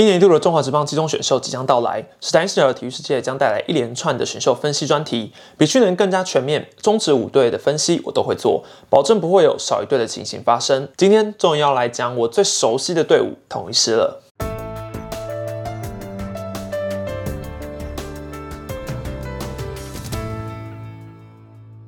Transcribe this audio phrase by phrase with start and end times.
[0.00, 6.70] 一年一度的中华职棒季中选秀即将到来，史丹斯尔体育世界将带来一连串的选秀分析专题，比去年更加全面。
[6.80, 10.88] 中职五队的分析我都会做，保证不会有少一队的情形发生。
[10.96, 14.22] 今天终于要来讲我最熟悉的队伍——统一师了。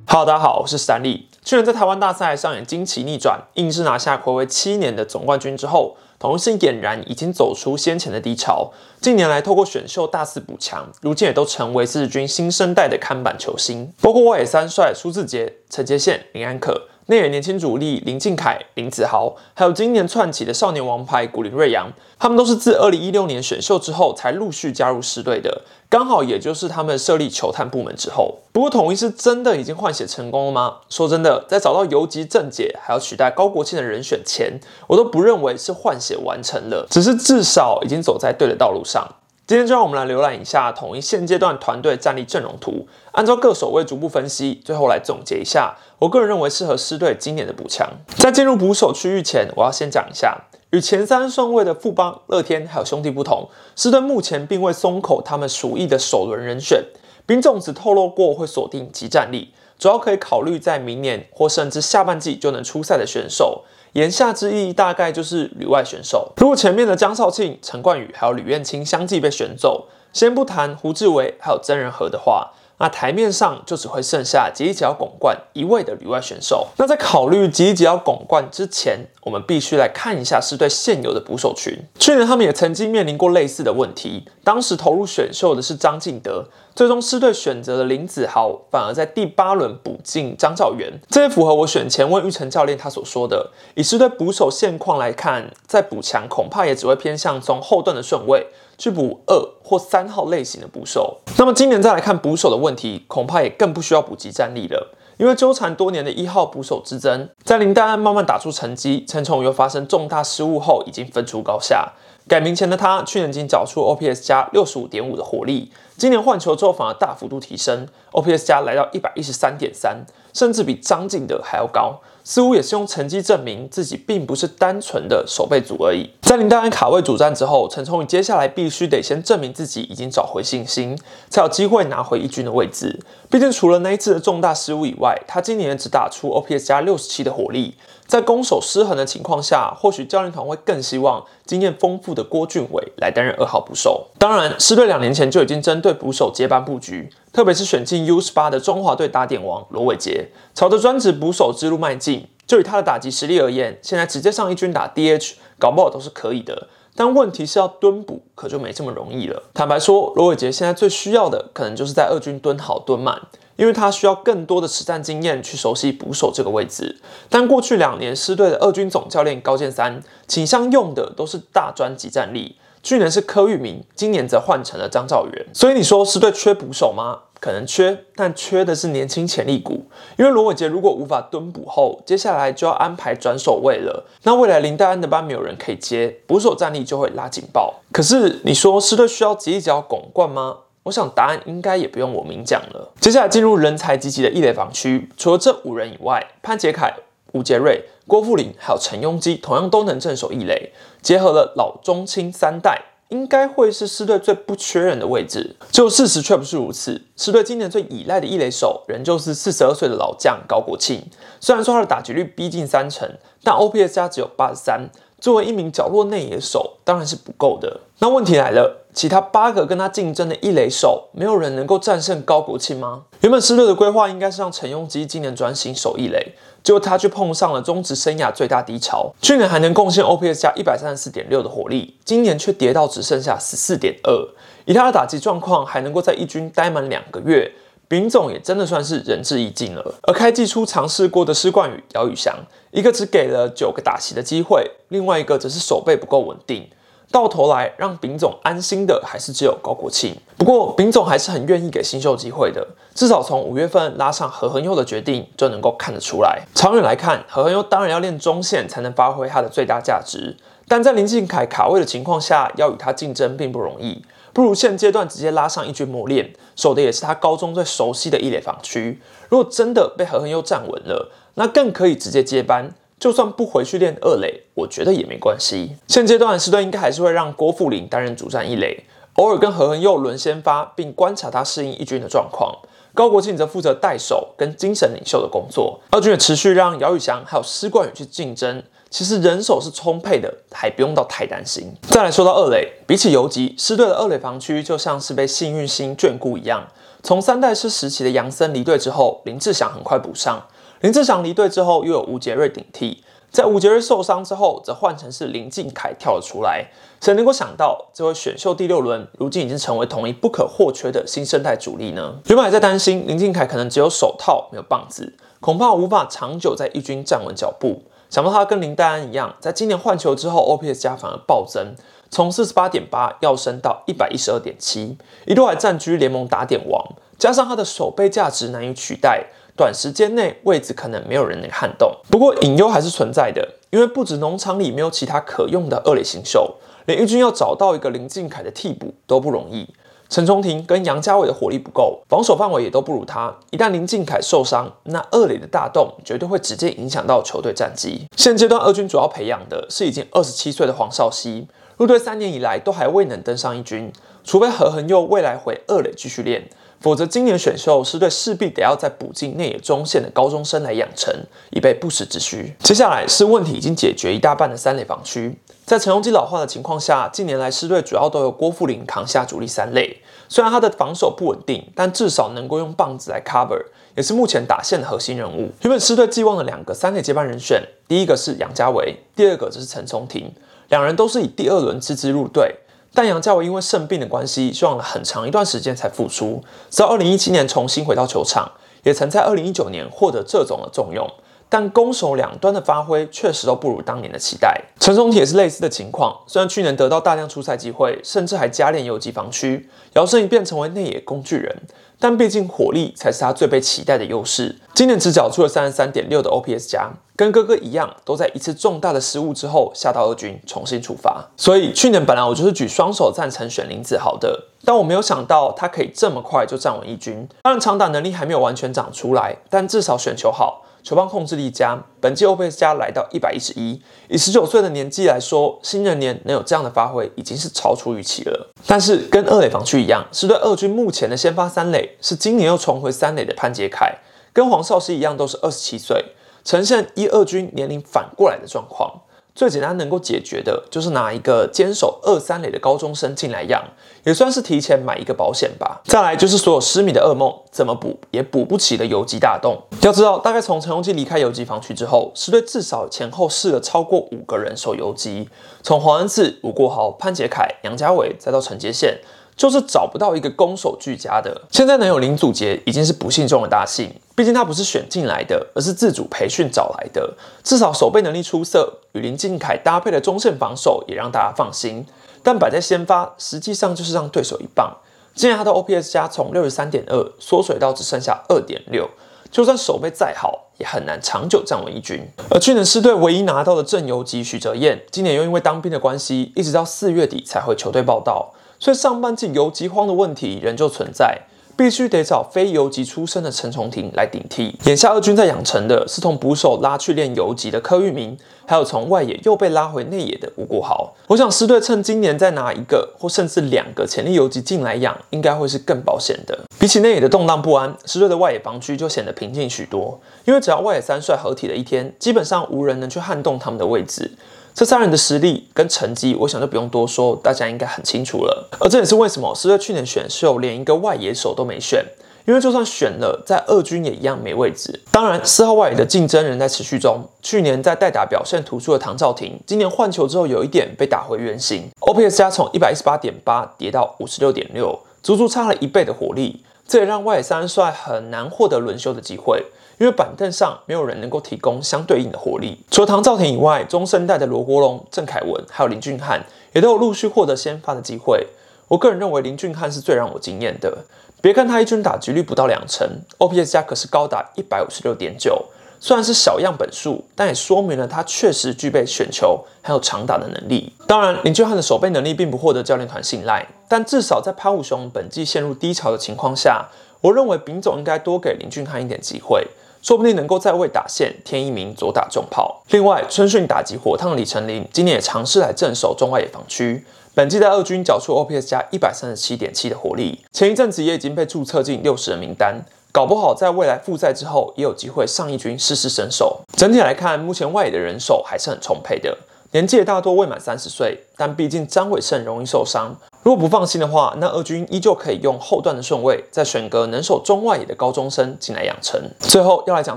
[0.06, 1.30] Hello，大家好，我是史丹利。
[1.42, 5.96] 去年在台湾大赛上演惊奇逆转，硬是拿下暌违七年的总冠军之后。
[6.22, 8.72] 同性，俨然已经走出先前的低潮。
[9.00, 16.80] 近年来，透过选秀大肆补强，如今也都成为四十军新生代的看板球星，包括外野三帅苏志杰、陈杰宪、林安可。
[17.06, 28.38] 内野年轻主力林敬凯、林子豪，还有今年窜起的少年王牌古林瑞阳，他们都是自二零一六年选秀之后才陆续加入狮队的，刚好也就是他们设立球探部门之后。
[28.52, 30.76] 不过统一是真的已经换血成功了吗？
[30.88, 39.08] 说真的，在找到游击正解还要取代高国庆的人选前，我都不认为是换血完成了，只是至少已经走在对的道路上。
[39.44, 45.76] 今天就让我们来浏览一下统一现阶段团队战力阵容图，按照各守卫逐步分析，最后来总结一下。
[45.98, 47.90] 我个人认为适合狮队今年的补强。
[48.16, 56.84] 在进入捕手区域前，我要先讲一下，与前三顺位的富邦、乐天还有兄弟不同，狮队目前并未松口他们属意的首轮人选。
[57.26, 63.64] 兵种只透露过会锁定集战力，主要可以考虑在明年或甚至下半季就能出赛的选手。
[63.92, 66.32] 言下之意，大概就是旅外选手。
[66.36, 72.52] 如果前面的江少庆、陈冠宇还有吕燕青相继被选走，先不谈胡志伟还有曾仁和的话。
[72.82, 76.66] 那台面上就只会剩下吉吉角拱冠一位的旅外选手。
[76.78, 81.72] 那在考虑吉吉角拱冠之前，我们必须来看一下是对现有的捕手群。
[82.00, 90.92] 去年他们也曾经面临过类似的问题，当时投入选秀的是张敬德，最终狮队选择了林子豪，反而在第八轮补进张兆元。
[91.08, 98.48] 这也符合我选前问玉成教练他所说的，以狮队捕手现况来看，在补强恐怕也只会偏向从后段的顺位。
[98.82, 111.92] 去补二或三号类型的捕手，那么今年再来看捕手的问题，恐怕也更不需要补给战力了，因为纠缠多年的一号捕手之争，在林丹安慢慢打出成绩，陈崇又发生重大失误后，已经分出高下。
[112.26, 122.00] 改名前的他，去年已经缴出 OPS 加六十五点五的火力，今年换球之后反而大幅度提升，OPS 加来到一百一十三点三，甚至比张敬德还要高。
[122.24, 126.08] 似乎也是用成绩证明自己并不是单纯的守备组而已。
[126.22, 132.98] 在林丹安卡位主战之后，陈聪宇接下来必须得先证明自己已经找回信心，才有机会拿回一军的位置。
[133.28, 137.74] 毕竟除了那一次的重大失误以外，他今年只打出 OPS 加六十七的火力。
[138.12, 144.08] 在攻守失衡的情况下，或许教练团会更希望经验丰富的郭俊伟来担任二号捕手。
[144.18, 152.28] 当然，狮队两年前就已经针对捕手接班布局，特别是选进 U 十八的中华队打点王罗伟杰，朝着专职捕手之路迈进。
[152.46, 156.68] 就以他的打击实力而言，现在直接上一军打 DH，搞不好都是可以的。
[156.94, 159.44] 但问题是要蹲补，可就没这么容易了。
[159.54, 163.22] 坦白说，罗伟杰现在最需要的，可能就是在二军蹲好蹲满。
[163.56, 175.46] 因为他需要更多的实战经验去熟悉捕手这个位置，但过去两年狮队的二军总教练高建三倾向用的都是大专级战力，去年是柯玉明，今年则换成了张兆元。
[175.52, 177.20] 所以你说狮队缺捕手吗？
[177.40, 179.84] 可能缺，但缺的是年轻潜力股。
[180.16, 187.80] 因为罗伟杰如果无法蹲捕后，接下来就要安排转守位了，那未来林黛安的班没有人可以接，捕手战力就会拉警报。
[187.90, 190.58] 可是你说狮队需要挤一脚拱冠吗？
[190.84, 192.92] 我想答案应该也不用我明讲了。
[193.00, 196.92] 接下来进入人才济济的异垒防区，除了这五人以外，潘杰凯、
[197.32, 205.54] 吴杰瑞、郭富林还有陈庸基同样都能镇守异垒，结合了老中青三代，应该会是狮队最不缺人的位置。
[205.70, 211.06] 就事实却不是如此，狮队今年最依赖的异垒手仍旧是四十二岁的老将高国庆。
[211.38, 213.08] 虽然说他的打击率逼近三成，
[213.44, 214.90] 但 OPS 加只有八十三。
[215.22, 217.78] 作为一名角落内野手，当然是不够的。
[218.00, 223.04] 那问题来了，其他八个跟他竞争的一垒手，没有人能够战胜高国庆吗？
[223.20, 226.32] 原本狮队的规划应该是让陈庸基今年转型守一垒，
[226.64, 229.14] 结果他却碰上了中职生涯最大低潮。
[229.22, 234.28] 去年还能贡献 OPS 加一百三十四点六的火力，今年却跌到只剩下十四点二。
[234.64, 237.48] 以他的打击状况，还能够在一军待满两个月。
[237.92, 239.94] 丙总也真的算是仁至义尽了。
[240.04, 242.34] 而开季初尝试过的施冠宇、姚宇翔，
[242.70, 246.66] 一个只给了九个打席的机会，另外一个则是手背不够稳定。
[247.10, 250.16] 到头来让丙总安心的还是只有高国庆。
[250.38, 256.46] 不过丙总还是很愿意给新秀机会的，至少从五月份拉上何恒佑的决定就能够看得出来。
[256.54, 260.34] 长远来看，何恒佑当然要练中线才能发挥他的最大价值，
[260.66, 264.02] 但在林敬凯卡位的情况下，要与他竞争并不容易。
[264.32, 269.00] 不如现阶段直接拉上一军磨练，守的也是他高中最熟悉的一垒防区。
[269.28, 275.76] 如果真的被何恒佑站稳了，那更可以直接接班，就算不回去练二垒，我觉得也没关系。
[275.86, 278.84] 现阶段，师队应该还是会让郭富林担任主战一垒，
[279.14, 282.56] 偶尔跟何恒佑轮先发，并观察他适应一军的状况。
[282.94, 285.80] 高国庆则负责带手跟精神领袖的工作。
[285.90, 288.62] 二军也持续让姚宇翔还有施冠宇去竞争。
[288.92, 291.72] 其实人手是充沛的，还不用到太担心。
[291.88, 296.68] 再来说到二垒，比起游击，狮队的二垒防区就像是被幸运星眷顾一样。
[297.02, 300.46] 从三代师时期的杨森离队之后，林志祥很快补上。
[300.82, 303.02] 林志祥离队之后，又有吴杰瑞顶替。
[303.32, 306.66] 在吴杰瑞受伤之后，则换成是林敬凯跳了出来。
[307.00, 312.18] 谁能够想到，这位选秀第六轮，如今已经成为统一不可或缺的新生代主力呢？
[312.26, 317.84] 原本还在担心林敬凯可能只有手套没有棒子，恐怕无法长久在一军站稳脚步。
[318.10, 321.74] 想到他跟林黛安一样，在今年换球之后，OPS 加反而暴增，
[322.10, 326.84] 从四十八点八要升到一百一十二点七，一度还占据联盟打点王。
[327.18, 329.28] 加上他的守备价值难以取代，
[329.62, 331.94] 短时间内位置可能没有人能撼动。
[332.10, 336.56] 不过隐忧还是存在的，因为不止农场里没有其他可用的二垒新秀，
[336.86, 339.68] 连一军要找到一个林敬凯的替补都不容易。
[340.08, 343.32] 陈崇廷跟杨家伟的火力不够，防守范围也都不如他。
[343.52, 348.08] 一旦林敬凯受伤，那二垒的大洞绝对会直接影响到球队战绩。
[348.16, 353.92] 现阶段二军主要培养的是已经二十七岁的黄少熙，入队三年以来都还未能登上一军，
[354.24, 356.50] 除非何恒佑未来回二垒继续练，
[356.82, 361.14] 否则今年选秀师队势必得要再补进内野中线的高中生来养成，
[361.50, 362.52] 以备不时之需。
[362.58, 365.38] 接下来是问题已经解决一大半的三垒防区。
[365.64, 369.96] 在陈荣基老化的情况下，近年来师队主要都由郭富林扛下主力三垒。
[370.28, 373.62] 虽然他的防守不稳定，但至少能够用棒子来 cover，
[373.94, 375.52] 也是目前打线的核心人物。
[375.60, 380.32] 原本师队寄望的两个三垒接班人选，第一个是杨家伟，第二个就是陈松廷，
[380.68, 382.56] 两人都是以第二轮之资入队。
[382.94, 388.52] 但杨家伟因为肾病的关系，休养了很长一段时间才复出，直到二零一七年重新回到球场，
[388.82, 391.08] 也曾在二零一九年获得这种的重用。
[391.48, 394.58] 但攻守两端的发挥确实都不如当年的期待。
[394.80, 401.54] 陈松铁是类似的情况，虽然去年得到大量出赛机会，甚至还加练游击防区，摇身一变成为内野工具人，
[401.98, 404.58] 但毕竟火力才是他最被期待的优势。
[404.72, 406.90] 今年只缴出了三十三点六的 OPS 加，
[407.22, 411.24] 跟哥哥一样，都在一次重大的失误之后下到二军重新出发。
[411.36, 417.28] 所以去年本来我就是举双手赞成选林子豪的，但我没有想到他可以这么快就站稳一军。
[417.42, 420.64] 当然长打能力还没有完全长出来，但至少选球好。
[420.82, 428.50] 球棒控制力佳，本季 OPS 加来到一百一十一，以十九岁的年纪来说，新人年能有这样的发挥，已经是超出预期了。
[428.66, 433.96] 但是跟二垒防区一样，是对二军目前的先发三垒，是今年又重回三垒的潘杰凯，
[434.32, 436.04] 跟黄少熙一样，都是二十七岁，
[436.44, 439.02] 呈现一二军年龄反过来的状况。
[439.34, 443.64] 最简单能够解决的就是拿一个坚守二三垒的高中生进来养，
[444.04, 445.80] 也算是提前买一个保险吧。
[445.84, 449.62] 再来就是所有失迷的噩梦，怎么补也补不起的游击大洞。
[449.80, 455.30] 要知道，大概从陈荣基离开游击防区之后，狮队至少前后试了超过五个人守游击，
[455.62, 459.00] 从黄恩赐、吴国豪、潘杰凯、杨家伟，再到陈杰宪。
[459.36, 461.42] 就是找不到一个攻守俱佳的。
[461.50, 463.92] 现在能有林祖杰，已经是不幸中的大幸。
[464.14, 467.14] 毕竟他不是选进来的，而是自主培训找来的。
[467.42, 471.86] 至少守备能力出色，与林敬凯搭配的中线防守也让大家放心。
[472.22, 474.76] 但摆在先发，实际上就是让对手一棒。
[475.14, 478.88] 今年他的 OPS 加从六十三点二缩水到只剩下二点六，
[479.30, 482.06] 就算守备再好，也很难长久站稳一军。
[482.30, 488.32] 而去年狮队唯一拿到的正游击许哲彦，今年又因为当兵的关系，一直到四月底才回球队报道。
[488.62, 491.18] 所以上半季游击荒的问题仍旧存在，
[491.56, 494.56] 必须得找非游击出身的陈崇廷来顶替。
[494.66, 498.16] 眼下二军在养成的是从捕手拉去练游击的柯玉明，
[498.46, 500.94] 还有从外野又被拉回内野的吴国豪。
[501.08, 506.38] 我想狮队趁今年再拿一个或甚至两个潜力游击进来养，应该会是更保险的。
[506.60, 510.00] 比起内野的动荡不安，狮队的外野防区就显得平静许多。
[510.24, 514.12] 因为只要外野三帅合体的一天，基本上无人能去撼动他们的位置。
[514.54, 518.48] 这三人的实力跟成绩，我想就不用多说，大家应该很清楚了。
[518.60, 521.82] 而这也是为什么狮队去年选秀连一个外野手都没选，
[522.26, 524.80] 因为就算选了，在二军也一样没位置。
[524.90, 527.02] 当然，四号外野的竞争仍在持续中。
[527.22, 536.42] 去年在代打表现突出的唐兆廷，今年换球之后有一点被打回原形，OPS 加从一百一十八点八跌到五十六点六，足足差了一倍的火力。
[536.68, 539.44] 这也让外野三帅很难获得轮休的机会。
[539.82, 548.24] 因为板凳上没有人能够提供相对应的火力，除了唐兆廷以外，中生代的罗国龙、郑凯文还有林俊汉也都有陆续获得先发的机会。
[548.68, 550.84] 我个人认为林俊汉是最让我惊艳的。
[551.20, 555.46] 别看他一军打击率不到两成，OPS 加可是高达一百五十六点九，
[555.80, 560.72] 虽然是小样本数，但也说明了他确实具备选球还有长打的能力。
[560.86, 566.68] 当然，林俊汉的守备能力并不获得教练团信赖，但至少在潘武雄本季陷入低潮的情况下，
[567.00, 569.44] 我认为丙总应该多给林俊汉一点机会。
[569.82, 572.62] 说不定能够在为打线添一名左打重炮。
[572.70, 576.86] 另外，春训打击火烫李成林，今年也尝试来镇守中外野防区。
[577.14, 586.40] 本季在二军缴出 OPS 加一百三十七点七的火力，前一阵子也已经被注册进六十人名单，搞不好在未来复赛之后也有机会上一军试试身手。
[586.56, 589.18] 整体来看，目前外野的人手还是很充沛的，
[589.50, 592.96] 年纪也大多未满三十岁，但毕竟张伟胜容易受伤。
[593.22, 599.00] 如果不放心的话，那二军依旧可以用后段的顺位，再选个能守中外野的高中生进来养成。
[599.20, 599.96] 最后要来讲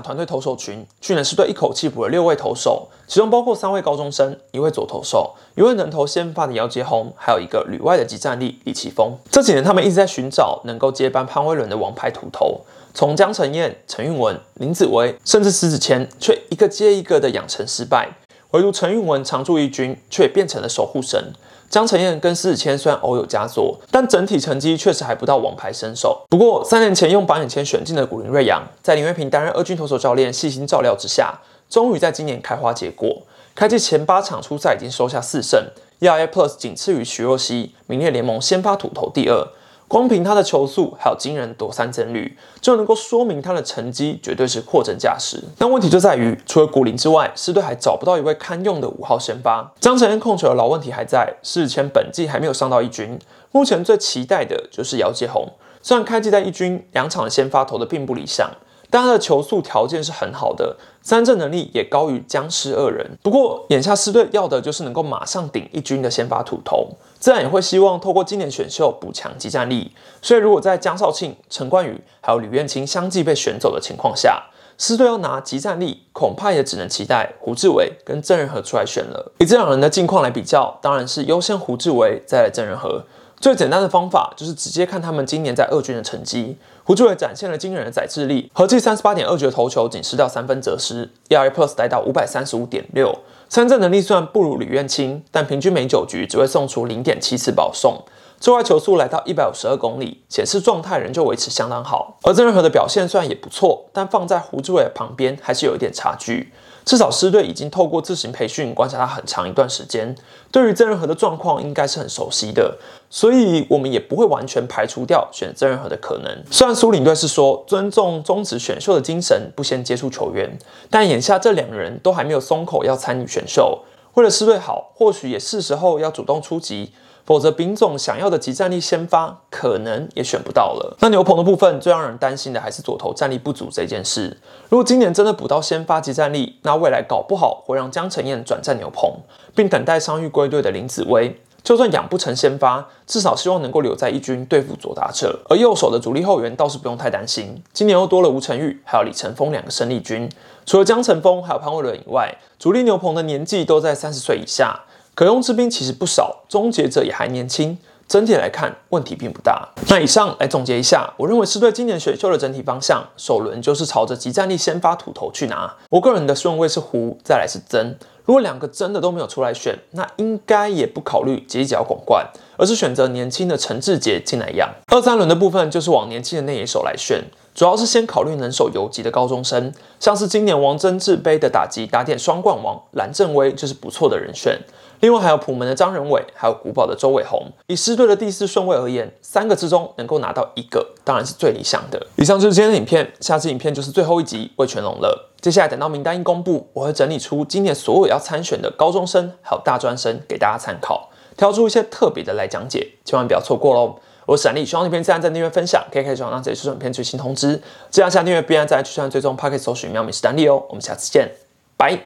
[0.00, 9.14] 团队投手群，去年是对一口气补了六位投手，其中包括三位高中生，一位左投手，一位能投先发的姚杰宏，还有一个旅外的集战力李奇峰。
[9.32, 12.60] 这几年他们一直在寻找能够接班潘威伦的王牌土投，
[12.94, 18.08] 从江承彦、陈运文、林子威，甚至施子谦，却一个接一个的养成失败。
[18.52, 21.32] 唯独陈运文常驻一军，却变成了守护神。
[21.68, 26.24] 江承彦跟施子谦虽然偶有佳作，但整体成绩确实还不到王牌身手。
[26.30, 33.22] 不过三年前用保险签选进的古林瑞阳，在林月平担任二军投手教练细心照料之下，终于在今年开花结果。
[33.54, 35.60] 开季前八场出赛已经收下四胜
[36.00, 39.48] ，ERA Plus 仅次于徐若曦，名列联盟先发土投第二。
[39.88, 45.40] 光凭他的球速，还有惊人夺三振率，就能够说明他的成绩绝对是货真价实。
[45.56, 49.72] 但问题就在于，除了古林之外，狮队还找不到一位堪用的五号先发。
[49.78, 53.18] 张承恩控球的老问题还在，之前本季还没有上到一军。
[53.52, 55.48] 目前最期待的就是姚杰宏，
[55.80, 58.50] 虽然开季在一军两场的先发投的并不理想。
[58.88, 63.18] 但他的球速条件是很好的，三振能力也高于僵尸二人。
[63.20, 66.90] 不过眼下狮队要的就是能够马上顶一军的先发土头，
[67.26, 69.90] 自然也会希望透过今年选秀补强集战力。
[70.22, 74.44] 所以如果在江少庆、陈冠宇还有吕彦青相继被选走的情况下，
[74.78, 79.32] 狮队要拿集战力，恐怕也只能期待胡志伟跟郑仁和出来选了。
[79.40, 83.02] 以这两人的近况来比较，当然是优先胡志伟，再来郑仁和。
[83.40, 86.56] 最简单的方法就是直接看他们今年在二军的成绩。
[86.84, 93.12] 胡志伟展现了惊人的载智力，合计三十八点二局的投球，仅失掉三分则失，ERA Plus 来到五百三十五点六。
[93.48, 98.02] 三振能力虽然不如吕彦青，但平均每九局只会送出零点七次保送，
[98.40, 102.18] 最外球速来到一百五十二公里，显示状态仍旧维持相当好。
[102.22, 106.52] 而郑仁和的表现虽然也不错，但放在胡志伟旁边还是有一点差距。
[106.86, 110.14] 至少师队已经透过自行培训观察他很长一段时间，
[110.52, 112.78] 对于曾仁和的状况应该是很熟悉的，
[113.10, 116.44] 所以我们也不会完全排除掉选曾仁和的可能。
[116.48, 120.56] 虽然苏领队是说尊重终止选秀的精神，不先接触球员，
[120.88, 123.80] 但眼下这两人都还没有松口要参与选秀，
[124.14, 126.92] 为了师队好，或许也是时候要主动出击。
[127.26, 130.96] 否则，丙总想要的集战力先发可能也选不到了。
[131.00, 134.38] 那牛棚的部分，最让人担心的还是左投战力不足这件事。
[134.68, 139.10] 如果今年真的补到先发集战力，那未来搞不好会让江承彦转战牛棚，
[139.56, 141.36] 并等待伤愈归队的林子威。
[141.64, 145.40] 就算养不成先发，至少希望能够留在一军对付左打者。
[145.50, 150.30] 而右手的主力后援倒是不用太担心，今年又多了吴成玉还有李成峰两个生力军。
[150.64, 154.84] 除了江成峰还有潘伟伦以外，主力牛棚的年纪都在三十岁以下。
[155.16, 159.66] 可用之兵其实不少，终结者也还年轻，整体来看问题并不大。
[159.88, 165.74] 那以上来总结一下，我认为是对今年选秀的整体方向，首轮就是朝着集战力先发土头去拿。
[165.88, 167.96] 我个人的顺位是胡，再来是曾。
[168.26, 174.68] 如果两个真的都没有出来选，那应该也不考虑犄角拱冠，而是选择年轻的陈志杰进来养。
[174.92, 184.60] 二三轮的部分就是往年轻的内野手来选，主要是先考虑能手游击的高中生，像是今年王贞治杯的打击打点双冠王蓝正威就是不错的人选。
[185.00, 187.46] 另外还有普门的张仁伟，还有古堡的周伟宏。
[187.66, 192.06] 以狮队的第四顺位而言，三个之中能够拿到一个，当然是最理想的。
[192.16, 195.32] 以上就是今天的影片，下次影片就是最后一集魏全龙了。
[195.40, 203.96] 接下来等到名单一公布，我会整理出今年所有要参选的高中生还有大专生给大家参考，挑出一些特别的来讲解，千万不要错过喽。
[204.24, 207.62] 我是闪力，希望影片自然在订阅分享，可以开始让这里出影片最新通知。
[207.92, 210.64] 这样下订阅，必然在区上追踪 Pocket 搜寻喵米史丹利哦。
[210.68, 211.45] 我们下次见。